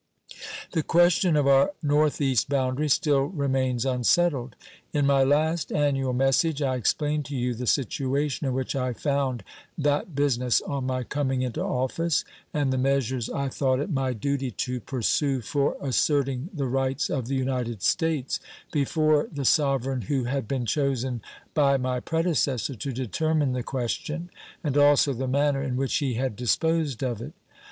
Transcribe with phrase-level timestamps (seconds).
[0.71, 4.55] The question of our North East boundary still remains unsettled.
[4.93, 9.43] In my last annual message I explained to you the situation in which I found
[9.77, 14.49] that business on my coming into office, and the measures I thought it my duty
[14.49, 18.39] to pursue for asserting the rights of the United States
[18.71, 21.21] before the sovereign who had been chosen
[21.53, 24.31] by my predecessor to determine the question,
[24.63, 27.33] and also the manner in which he had disposed of it.